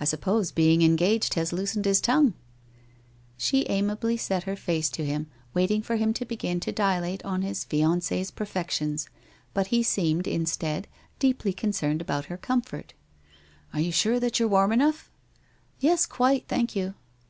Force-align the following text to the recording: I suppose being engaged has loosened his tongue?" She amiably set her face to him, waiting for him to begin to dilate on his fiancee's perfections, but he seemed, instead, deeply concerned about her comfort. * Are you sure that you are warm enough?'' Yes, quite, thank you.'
I 0.00 0.06
suppose 0.06 0.52
being 0.52 0.80
engaged 0.80 1.34
has 1.34 1.52
loosened 1.52 1.84
his 1.84 2.00
tongue?" 2.00 2.32
She 3.36 3.68
amiably 3.68 4.16
set 4.16 4.44
her 4.44 4.56
face 4.56 4.88
to 4.88 5.04
him, 5.04 5.26
waiting 5.52 5.82
for 5.82 5.96
him 5.96 6.14
to 6.14 6.24
begin 6.24 6.60
to 6.60 6.72
dilate 6.72 7.22
on 7.26 7.42
his 7.42 7.64
fiancee's 7.64 8.30
perfections, 8.30 9.10
but 9.52 9.66
he 9.66 9.82
seemed, 9.82 10.26
instead, 10.26 10.88
deeply 11.18 11.52
concerned 11.52 12.00
about 12.00 12.24
her 12.32 12.38
comfort. 12.38 12.94
* 13.32 13.74
Are 13.74 13.80
you 13.80 13.92
sure 13.92 14.18
that 14.18 14.40
you 14.40 14.46
are 14.46 14.48
warm 14.48 14.72
enough?'' 14.72 15.10
Yes, 15.78 16.06
quite, 16.06 16.48
thank 16.48 16.74
you.' 16.74 16.94